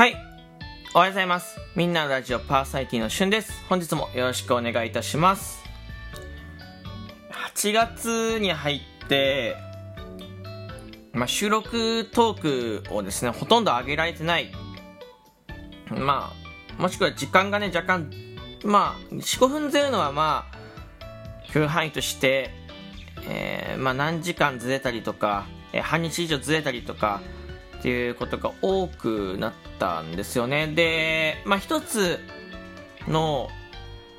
[0.00, 0.16] はい。
[0.94, 1.58] おはようございます。
[1.76, 3.52] みんなのラジオパーサイティのしゅんです。
[3.68, 5.62] 本日もよろしくお願いいたします。
[7.54, 9.56] 8月に入って、
[11.12, 14.50] まあ、収録トークをですね、ほとんど上げられてない。
[15.90, 16.32] ま
[16.78, 18.10] あ、もしくは時間がね、若干、
[18.64, 22.52] まあ、4、5分ずれるのはまあ、許容範囲として、
[23.28, 27.20] えーまあ、何時間ずれたりとか、えー半日以上ずれたりとか
[27.80, 30.66] っていうことが多くなったんですよね。
[30.66, 32.18] で、まあ、一つ
[33.08, 33.48] の、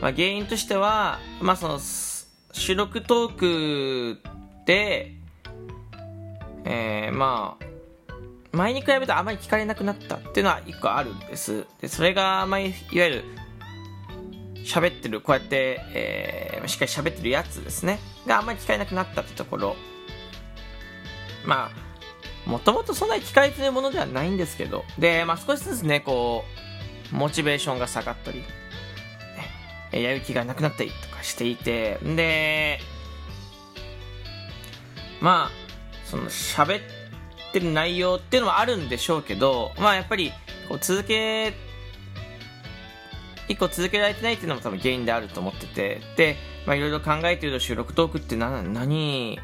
[0.00, 4.20] まあ、原因としては、まあ、そのす収録トーク
[4.66, 5.12] で、
[6.64, 7.64] えーまあ
[8.52, 11.66] 前に比べるとあまり聞かれなくなったっていうのは一個あるんです。
[11.80, 13.24] でそれが、まあ、いいわゆる
[14.66, 17.98] 喋ってるこうやって、えーしっかり喋ってるやつですね。
[18.26, 19.76] があんまり聞かれなくなったってところ。
[21.44, 21.91] まあ
[22.46, 24.84] もともとそんなに聞かれてるものではないんですけど。
[24.98, 26.44] で、まあ、少しずつねこ
[27.12, 28.38] うモチベーションが下がったり、
[29.92, 31.98] ねやる気がなくなったりとかしていて。
[32.02, 32.80] で
[35.20, 35.50] まあ
[36.04, 36.80] その喋っ
[37.52, 40.32] てる内容っていうのはあるんでしょうけどまあやっぱり
[40.68, 41.54] こう続け
[43.48, 46.00] 一個続けられてないっていうのも多分原因であると思ってて。
[46.16, 49.40] でまあいろいろ考えてると収録トークって何何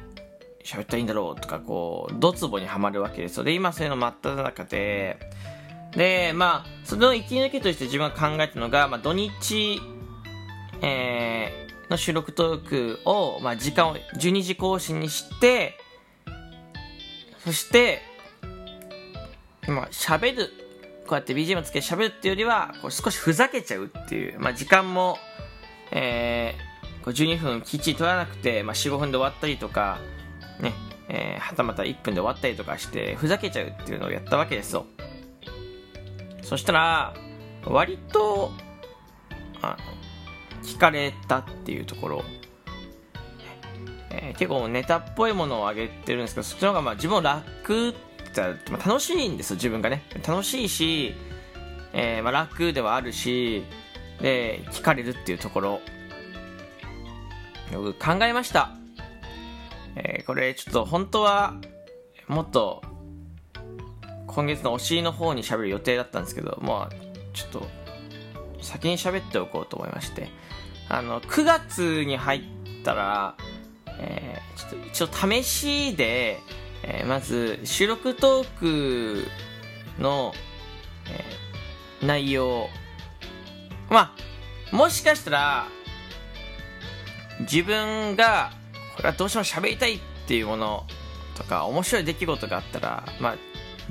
[0.68, 3.44] 喋ったらいいんだろうとかこうドツボにはまるわけですよ。
[3.44, 5.18] で今そういうの真っ只中で。
[5.92, 9.80] でまあその息抜きとして自分が考えたのが、まあ、土日、
[10.82, 15.78] えーの収録トークを、まあ、時間を12時更新にして
[17.38, 18.02] そして
[19.66, 20.50] まあ喋る
[21.06, 25.16] こうやって BGM つけて喋るっていうよりはこう少しふざけちゃうっていう、まあ、時間も、
[25.92, 29.98] えーこう12分きっちり取らなくて、まあ、45分で終わったりとか
[30.60, 30.72] ね
[31.08, 34.86] えーはたまた1分で終わったりとかしてふざけちゃうっていうのをやったわけですよ。
[36.42, 37.14] そしたら
[37.64, 38.52] 割と
[39.60, 39.76] あ
[40.62, 42.24] 聞かれたっていうところ、
[44.10, 50.02] えー結構ネタっぽいものをあげてるんですけどそっちの方がまあ自分楽って、楽しいんですよ自分がね。
[50.26, 51.14] 楽しいし、
[51.92, 53.64] えーまあ、楽ではあるし
[54.20, 55.80] で聞かれるっていうところ。
[57.72, 58.70] 僕考えました。
[59.98, 61.54] えーこれちょっと本当は
[62.28, 62.82] もっと
[64.26, 66.94] 今月のお尻の方に喋る予定だったんですけどまあ
[67.32, 67.66] ちょっと
[68.60, 70.28] 先に喋っておこうと思いまして
[70.88, 72.42] あの9月に入っ
[72.84, 73.36] たら、
[73.98, 76.38] えーちょっと一応試しで、
[76.82, 79.24] えーまず収録トーク
[80.00, 80.32] の、
[81.10, 82.68] えー内容
[83.90, 84.14] ま
[84.70, 85.66] あもしかしたら
[87.40, 88.52] 自分が
[88.98, 90.84] これはどうしても喋りたいっていうもの
[91.36, 93.36] とか面白い出来事があったらまあ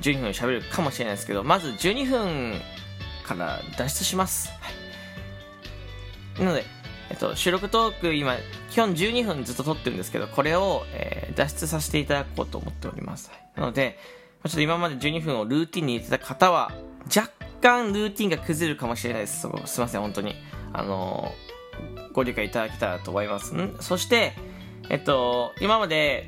[0.00, 2.60] 12分喋るかもしれないですけどまず12分
[3.24, 4.70] から脱出します、は
[6.36, 6.44] い。
[6.44, 6.64] なので、
[7.10, 8.36] えっと、収録トーク今
[8.70, 13.60] 基本12分ずっと撮ってるんですけどこれを、えー脱出させていただこうと思っております、はい。
[13.60, 13.96] なので
[14.44, 16.72] ちょっと今まで12分をルーティンに入れてた方は
[17.14, 17.30] 若
[17.62, 19.46] 干ルーティンが崩れるかもしれないです。
[19.66, 20.34] すいません本当に。
[20.72, 21.32] あの
[22.12, 23.54] ご理解いただけたらと思います。
[23.80, 24.32] そして
[24.90, 26.26] えっと今まで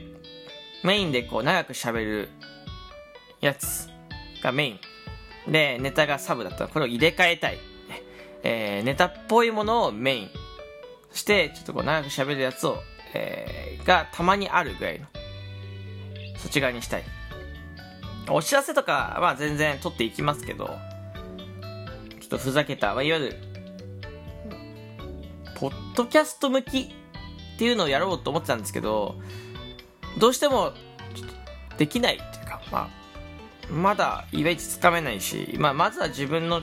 [0.84, 2.28] メインでこう長く喋る
[3.40, 3.88] やつ
[4.42, 4.80] がメイン。
[5.50, 6.64] でネタがサブだった。
[6.64, 7.58] らこれを入れ替えたい、
[8.42, 10.28] えーネタっぽいものをメイン
[11.10, 12.78] そしてちょっとこう長く喋るやつを、
[13.14, 15.06] えーがたまにあるぐらいの
[16.36, 17.04] そっち側にしたい。
[18.28, 20.72] お知らせとかは全然取っていきますけどちょ
[22.26, 23.36] っとふざけた、まあ、いわゆる
[25.56, 26.94] ポッドキャスト向き
[27.60, 29.16] っていうのをやろうと思ってたんですけど
[30.18, 30.72] どうしても
[31.76, 32.88] できないっていうか、ま
[33.68, 36.62] あ、まだいまいちつかめないし、まあ、まずは自分の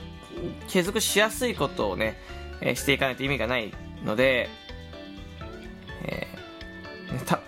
[0.66, 2.16] 継続しやすいことをね、
[2.60, 3.72] えーしていかないと意味がない
[4.04, 4.48] ので、
[6.02, 7.40] えーネタ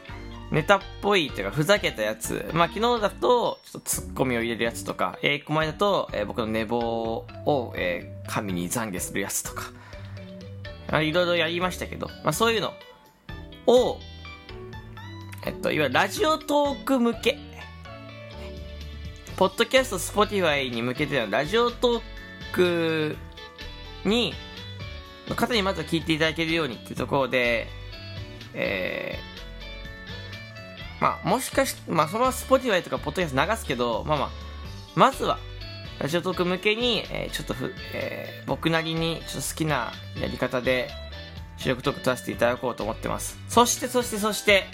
[0.53, 12.73] ネタっぽいっていうかふざけたやつ、まあ、昨日だとちょっとツッコミを入れるやつとか、えー、この前だと、えー僕の寝坊を、えー神に懺悔するやつとかいろいろやりましたけど、まあ、そういうの
[13.67, 13.99] を、
[15.45, 17.39] えっと、いわゆる Radiotalk向け、
[19.37, 23.17] ポッドキャスト、 Spotifyに向けての Radiotalk
[24.05, 24.35] に、
[25.29, 27.69] の方にまずは聞いていただけるようにっていうところで、
[28.53, 34.31] えー、まあ、もしかし、まあ、そのまま Spotifyとかポッドキャスト流すけど、まあまあ、
[34.95, 35.39] まずは、
[36.01, 40.89] Radiotalk向けに、えーちょっとふ、えー僕なりにちょっと好きなやり方で
[41.61, 44.65] 収録トーク撮らせていただこうと思ってますそしてそしてそして、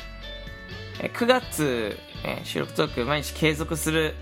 [1.03, 4.15] え9月、え収録トーク毎日継続する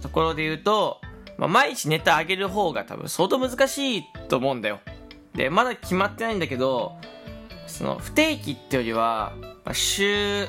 [0.00, 1.00] ところで言うと、
[1.36, 4.80] まあ、毎日ネタ上げる方が多分相当難しいと思うんだよ。
[5.34, 6.96] で、まだ決まってないんだけど、
[7.66, 9.34] その不定期ってよりは、
[9.64, 10.46] まあ、週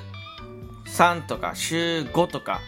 [0.86, 2.62] 3とか週5とか、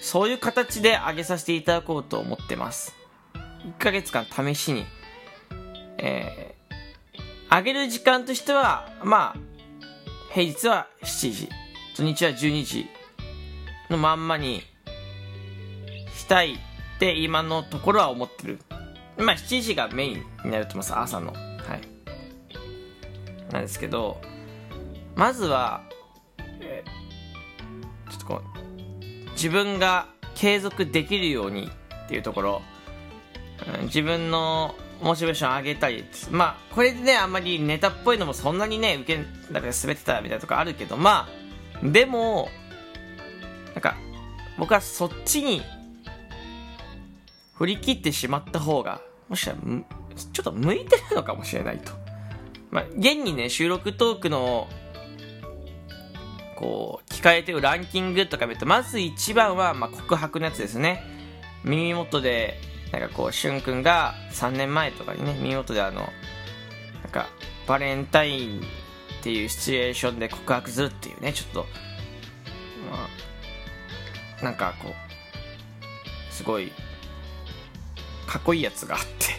[0.00, 2.94] そういう形で上げさせていただこうと思ってます。
[3.34, 4.84] 1ヶ月間試しに。
[5.98, 9.48] えー、上げる時間としては、まあ、
[10.32, 11.48] 平日は7時、
[11.96, 12.86] 土日は12時
[13.90, 14.62] のまんまに
[16.14, 18.58] したいって今のところは思ってる。
[19.16, 21.32] まあ7時がメインになると思います、朝の。
[21.32, 21.98] はい。
[23.52, 24.20] なんですけど、
[25.16, 25.82] まずは、
[26.60, 26.84] え、
[28.10, 31.70] ちょっとこう、自分が継続できるように
[32.04, 32.62] っていうところ、
[33.80, 41.28] うん、自分のモチベーション上げたり、まあ、これでね、あんまりネタっぽいのもそんなにね、受け、だから滑ってたみたいなとこあるけど、ま
[41.82, 42.48] あ、でも、
[43.74, 43.96] なんか、
[44.58, 45.62] 僕はそっちに、
[47.54, 49.82] 振り切ってしまった方が、もしかしたら、
[50.32, 51.92] ちょっと向いてるのかもしれないと。
[52.70, 54.68] まあ、現にね、収録トークの、
[56.56, 61.04] こう、聞かれてるランキングとか見ると、まず一番は、まあ、告白のやつですね。
[61.64, 62.60] 耳元で、
[62.92, 66.10] なんかこう、しゅんくんが3年前とかにね、耳元であの、
[67.02, 67.28] なんか、
[67.66, 71.66] バレンタインっていうシチュエーションで告白するっていうね、ちょっと、
[72.90, 73.08] ま
[74.40, 76.72] あ、なんかこう、すごい、
[78.26, 79.38] かっこいいやつがあって。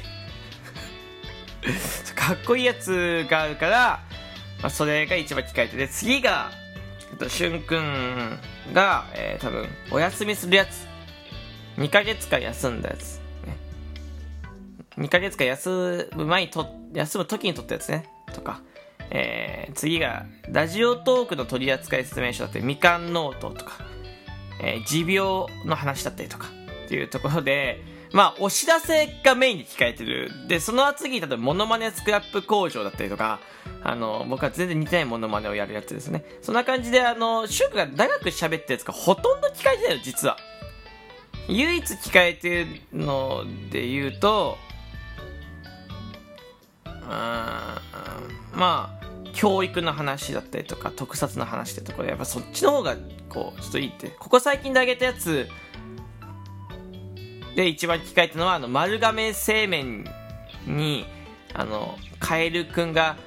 [2.15, 4.03] かっこいいやつがあるから、
[4.61, 6.51] まあ、それが一番聞かれてで次が、
[7.11, 8.39] えっと、しゅんくん
[8.73, 10.87] が、えー、多分お休みするやつ。
[11.77, 13.21] 2ヶ月間休んだやつ。
[14.99, 18.09] 2ヶ月間休む前にと、休む時に撮ったやつね。
[18.33, 18.61] とか。
[19.11, 23.71] えー、次が、 Radiotalkの取扱説明書だったり、みかんノートとか、
[24.61, 26.47] えー、持病の話だったりとか、
[26.85, 27.81] っていうところで、
[28.11, 30.31] まあ、お知らせがメインで聞かれてる。
[30.47, 33.39] で、その次、例えば、モノマネスクラップ工場だったりとか、
[33.83, 36.25] あの、僕は全然似てないモノマネをやるやつですね。
[36.41, 40.37] そんな感じで、あの、シュークが長く喋ったやつがほとんど聞かれてないよ、実は。
[41.47, 44.57] 唯一聞かれてるので言うと、
[47.09, 47.81] ま
[48.56, 49.00] あ
[49.33, 52.95] 教育の話だったりとか特撮の話ってところでやっぱそっちの方が
[53.29, 54.09] こうちょっといいって。
[54.19, 55.47] ここ最近であげたやつ
[57.56, 60.06] で一番聞かれたのはあの丸亀製麺
[60.65, 61.06] に
[61.53, 63.17] あのカエルくんが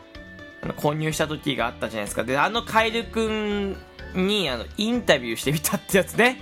[0.76, 2.25] 購入した時があったじゃないですか。
[2.25, 3.76] であのカエルくん
[4.14, 6.40] にあのインタビューしてみたってやつね、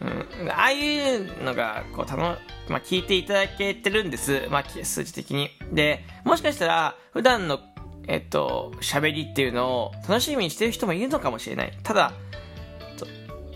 [0.00, 2.38] うん、ああいうのがこう楽
[2.70, 4.46] まあ、聞いていただけてるんです。
[4.48, 5.50] まあ、数字的に。
[5.72, 7.58] で、もしかしたら、普段の、
[8.06, 11.76] えっと、喋りっていうのを楽しみにしてる人もいるのかもしれない。
[11.82, 12.12] ただ、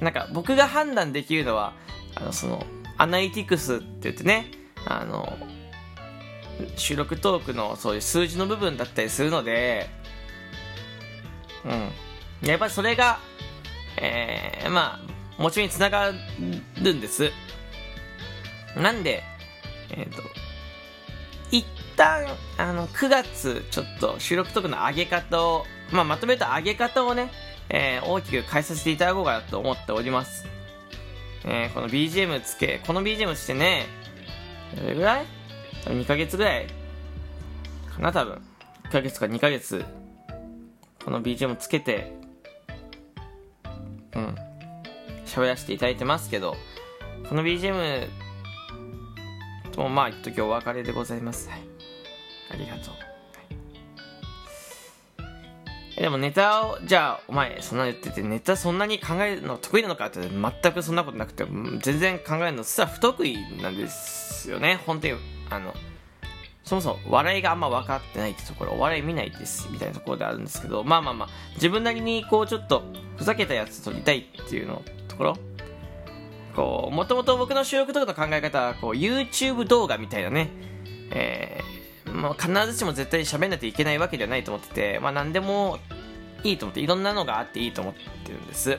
[0.00, 1.74] なんか僕が判断できるのは、
[2.16, 2.66] あの、その、
[2.98, 4.50] アナリティクスって言ってね、
[4.84, 5.38] あの、
[6.76, 9.88] 収録トークのそういう数字の部分だったりするので、
[11.64, 11.68] う
[12.44, 12.48] ん。
[12.48, 13.18] やっぱりそれが、
[13.96, 16.12] えー、まあ、もちろんにつなが
[16.80, 17.30] るんです。
[18.76, 19.22] なんで、
[19.90, 20.22] えっ、ー、と、
[21.50, 21.64] 一
[21.96, 22.26] 旦、
[22.58, 27.30] あの、9月、ちょっと収録とかの上げ方を、まあ、まとめた上げ方をね、
[27.68, 30.46] えー、大きく変えさせていただこうかなと思っております。
[31.44, 33.86] えー、この BGM つけ、この BGM してね、
[34.80, 35.26] どれぐらい
[35.84, 36.66] ?2 ヶ月ぐらい
[37.94, 38.42] かな、多分。
[38.84, 39.84] 1ヶ月か2ヶ月、
[41.04, 42.12] この BGM つけて、
[44.14, 44.36] うん、
[45.34, 46.56] 喋らせていただいてますけど、
[47.28, 48.08] この BGM
[49.72, 51.48] ともまあ一時お別れでございます。
[51.50, 51.60] はい。
[52.50, 52.94] ありがとう。
[55.96, 61.46] でもネタを、じゃあ、お前、そんな言ってて、ネタそんなに考えるの得意なのかって全くそんなことなくて、
[61.82, 64.80] 全然考えるの実は不得意なんですよね。
[64.86, 65.14] 本当に、
[65.50, 65.72] あの、
[66.64, 72.82] そもそも笑いがあんま分かってないってところ、お笑い見ないです、みたいなところであるんですけど、まあまあまあ、自分なりにこうちょっと、
[73.16, 74.82] ふざけたやつ撮りたいっていうの
[75.14, 75.36] ところ、
[76.54, 80.50] こう、もともと僕の収録とかの考え方は、こう、YouTube 動画みたいなね、
[81.10, 85.78] えー、まあ、必ずしも絶対喋んないといけないわけではないと思ってて、まあ、何でも
[86.42, 88.78] いいと思って、いろんなのがあっていいと思ってるんです。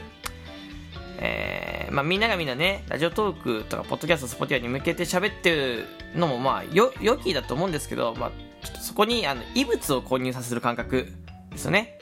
[1.17, 8.31] えー、まあ、みんながみんなね、ラジオトークとか、ポッドキャスト、スポティアに向けて喋ってるのも、まあ、よ、良きだと思うんですけど、まあ、
[8.65, 11.07] ちょっとそこに、あの、異物を購入させる感覚
[11.51, 11.99] ですよね。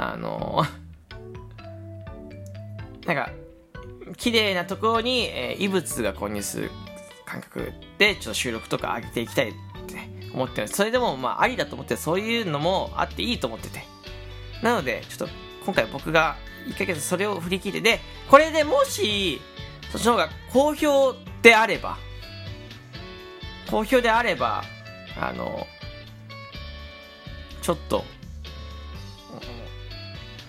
[0.00, 0.64] あの
[3.04, 3.30] なんか、
[4.16, 6.70] 綺麗なところに、えー、異物が混入する
[7.24, 9.58] 感覚で、ちょっと収録とか上げていきたいって
[10.32, 13.82] 思ってるそれでも、まあ、ありだと思って、そういうのもあっていいと思ってて。
[14.62, 15.34] なので、ちょっと、
[15.64, 16.36] 今回僕が
[16.68, 18.00] 1ヶ月それを振り切って、で、
[18.30, 19.40] これでもし、
[19.92, 21.98] そっちの方が好評であれば、
[23.70, 24.62] 好評であれば
[25.20, 25.66] あの
[27.60, 28.04] ちょっと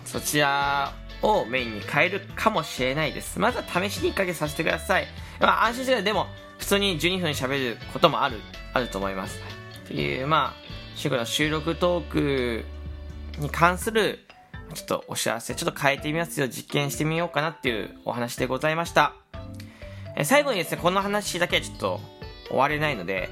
[0.06, 3.40] そちらをメインに変えるかもしれないです。
[3.40, 5.08] まずは試しに1ヶ月させてください。
[5.40, 8.40] まあ安心してでも普通に12分喋ることもある、
[8.74, 9.40] あると思います。
[9.86, 12.66] っていう、まあ、週の収録トーク
[13.40, 14.20] に関する
[14.74, 19.14] ちょっとお知らせ、ちょっと変えてみますよ、実験してみようかなっていうお話でございました。
[20.16, 22.02] え最後にですね、この話だけはちょっと
[22.50, 23.30] 終われないので、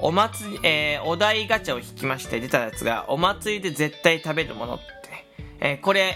[0.00, 4.84] お祭り、えー、お題ガチャを引きまして出たやつが、お祭りで絶対食べるものって、
[5.60, 6.14] えー、これ、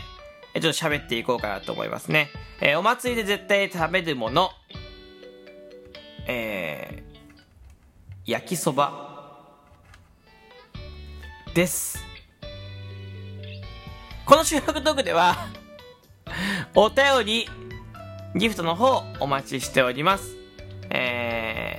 [0.54, 2.28] ちょっと喋っていこうかなと思いますね。
[2.61, 4.50] えー、お祭りで絶対食べるもの、
[6.26, 9.40] えー、焼きそば
[11.54, 12.04] です。
[14.25, 15.49] この収録トークでは
[16.75, 17.49] お便り、
[18.35, 20.37] ギフトの方お待ちしております。
[20.90, 21.78] え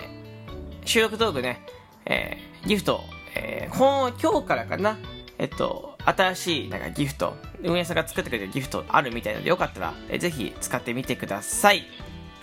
[0.81, 1.65] ー、収録トークね、
[2.05, 3.01] えー、ギフト、
[3.35, 4.97] えー、今今日からかな、
[5.37, 11.85] えっと、新しいなんかギフト、運営さんが作ってくれるギフトあるみたいなので、よかったら、え、ぜひ使ってみてください。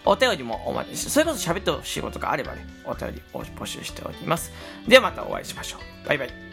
[0.04, 4.52] お便りもお待ちして、それこそ喋ってほしいことがあればね、お便りを募集しております。
[4.88, 6.08] ではまたお会いしましょう。
[6.08, 6.49] バイバイ。